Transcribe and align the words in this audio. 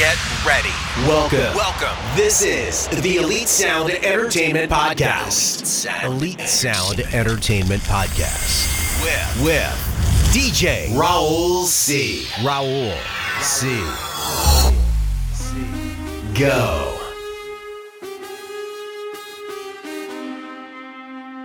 Get 0.00 0.16
ready. 0.46 0.70
Welcome. 1.06 1.54
Welcome. 1.54 1.94
This 2.16 2.40
is 2.40 2.88
the 3.02 3.16
Elite 3.16 3.46
Sound 3.46 3.90
Entertainment 3.90 4.72
Podcast. 4.72 5.86
Elite 6.02 6.40
Sound, 6.40 7.00
Entertainment 7.12 7.82
Podcast. 7.82 9.04
With, 9.04 9.44
with 9.44 10.32
DJ 10.32 10.88
Raul 10.94 11.66
C. 11.66 12.22
Raul 12.40 12.96
C. 13.42 13.76
Go. 16.32 16.96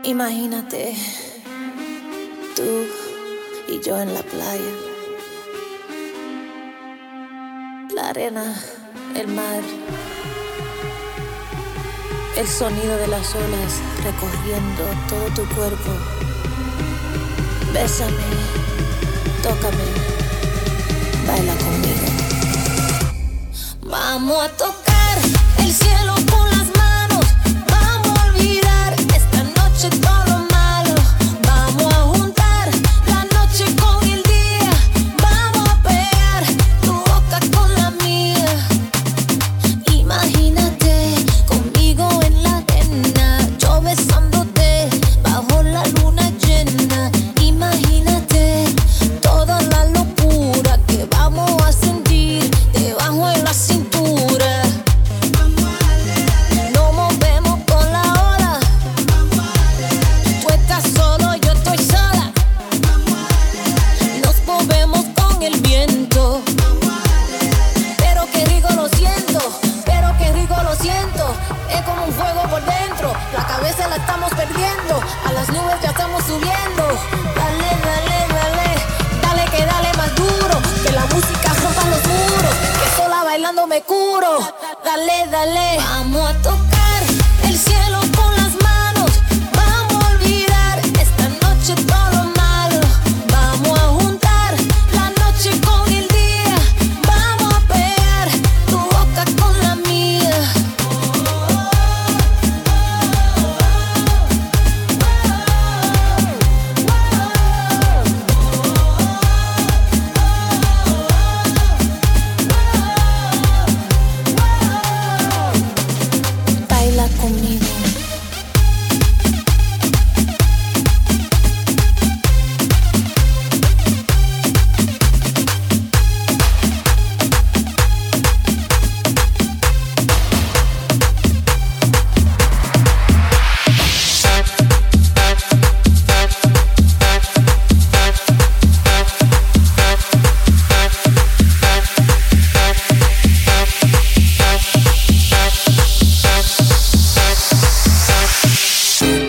Imagínate 0.05 0.95
tú 2.55 2.87
y 3.67 3.81
yo 3.81 3.99
en 3.99 4.13
la 4.13 4.21
playa. 4.21 4.94
arena, 8.09 8.55
el 9.15 9.27
mar, 9.27 9.61
el 12.37 12.47
sonido 12.47 12.97
de 12.97 13.07
las 13.07 13.33
olas 13.35 13.81
recorriendo 14.03 14.83
todo 15.09 15.25
tu 15.35 15.55
cuerpo. 15.55 15.91
Bésame, 17.73 18.13
tócame, 19.43 19.85
baila 21.27 21.55
conmigo. 21.55 22.07
Vamos 23.83 24.43
a 24.43 24.49
tocar. 24.49 24.84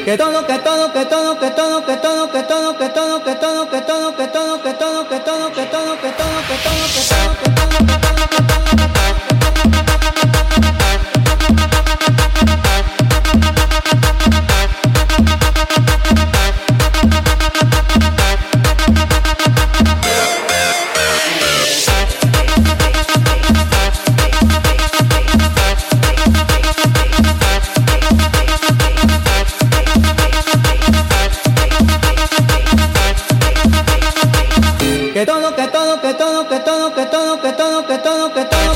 que 0.07 0.17
todo, 0.17 0.47
que 0.47 0.59
todo, 0.61 0.93
que 0.93 1.05
todo, 1.05 1.37
que 1.41 1.51
todo, 1.51 1.85
que 1.85 1.97
todo, 1.97 2.31
que 2.31 2.43
todo. 2.45 2.46
que 38.33 38.45
todo 38.45 38.76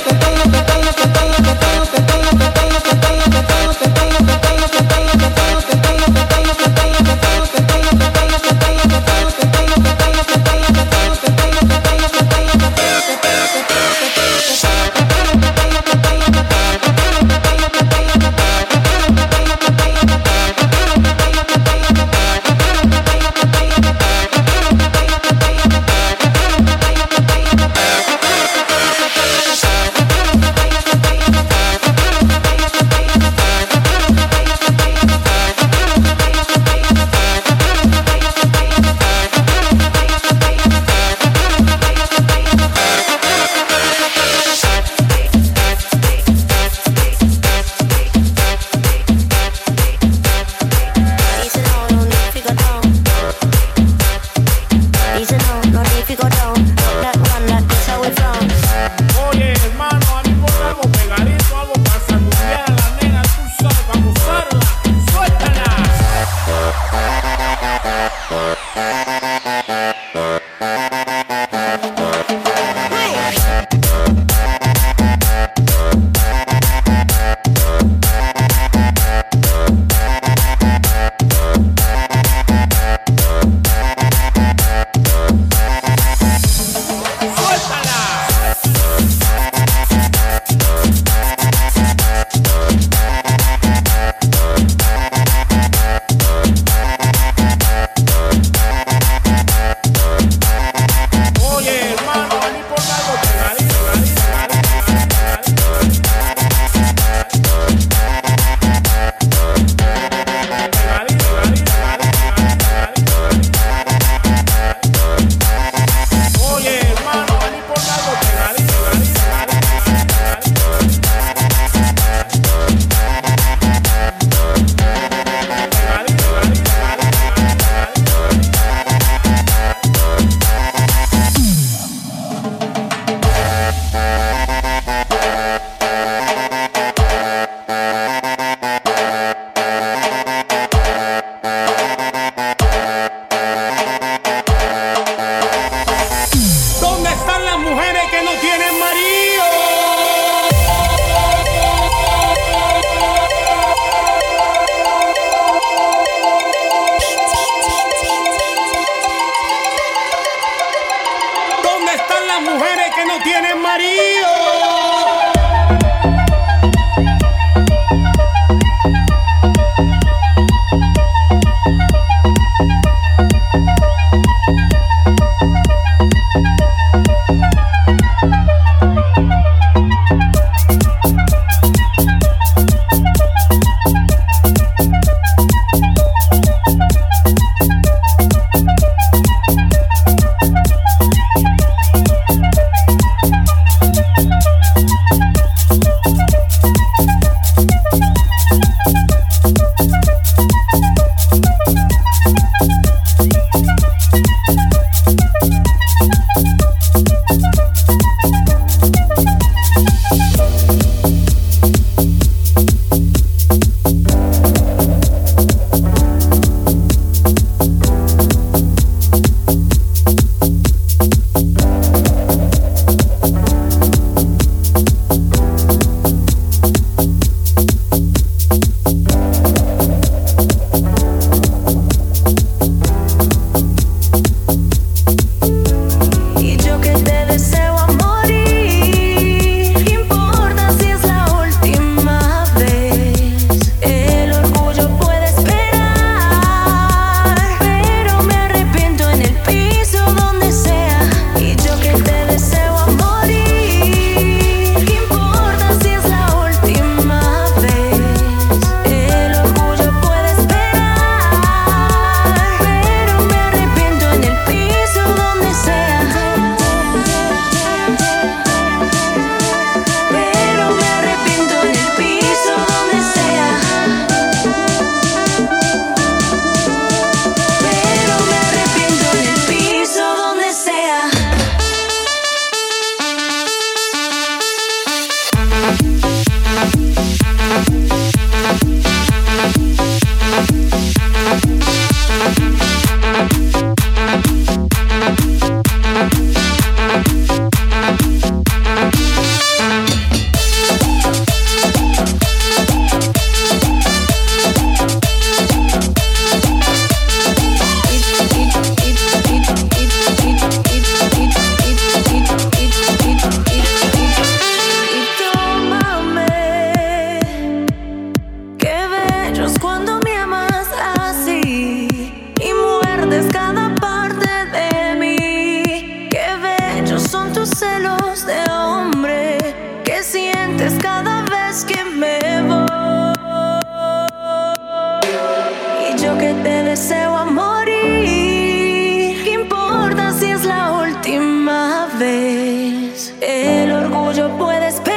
yo 336.10 336.18
que 336.18 336.32
te 336.42 336.62
deseo 336.64 337.24
morir. 337.26 339.22
¿Qué 339.24 339.32
importa 339.32 340.12
si 340.12 340.26
es 340.26 340.44
la 340.44 340.72
última 340.72 341.88
vez? 341.98 343.14
El 343.20 343.70
orgullo 343.72 344.36
puede 344.36 344.68
esperar, 344.68 344.88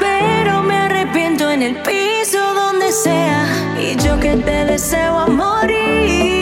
pero 0.00 0.62
me 0.62 0.76
arrepiento 0.76 1.50
en 1.50 1.62
el 1.62 1.76
piso 1.76 2.38
donde 2.54 2.92
sea. 2.92 3.44
Y 3.80 3.96
yo 4.02 4.18
que 4.20 4.36
te 4.36 4.64
deseo 4.66 5.26
morir. 5.28 6.41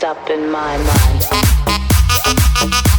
Stop 0.00 0.30
in 0.30 0.50
my 0.50 0.78
mind. 0.78 2.89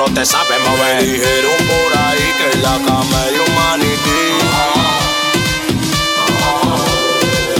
No 0.00 0.14
te 0.14 0.24
sabes 0.24 0.58
mover. 0.60 0.96
Me 0.96 1.02
dijeron 1.02 1.58
por 1.68 1.98
ahí 1.98 2.26
que 2.38 2.56
en 2.56 2.62
la 2.62 2.76
cama 2.86 3.22
hay 3.22 3.34
un 3.34 3.54
maniquí. 3.54 4.22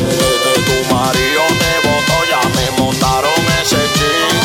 Desde 0.08 0.54
tu 0.66 0.76
marido 0.94 1.42
te 1.60 1.72
botó, 1.86 2.16
ya 2.32 2.40
me 2.56 2.66
montaron 2.78 3.40
ese 3.60 3.82
ching. 3.96 4.40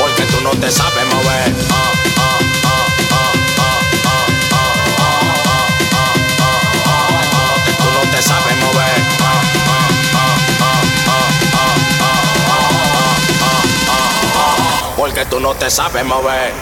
Porque 0.00 0.22
tú 0.24 0.40
no 0.42 0.50
te 0.50 0.68
sabes 0.68 1.06
mover. 1.14 1.54
Tú 2.02 2.05
Porque 15.16 15.30
tú 15.30 15.40
no 15.40 15.54
te 15.54 15.70
sabes 15.70 16.04
mover. 16.04 16.52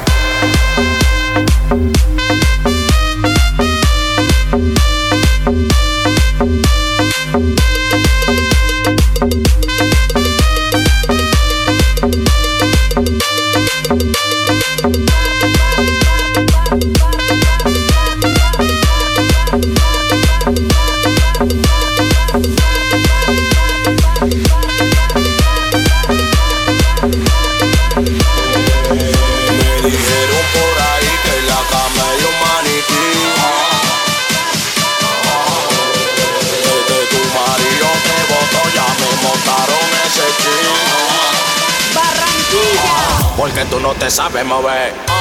Ese 44.34 44.42
ching. 44.42 44.64
Barranquilla. 44.64 45.04
Porque 45.04 45.13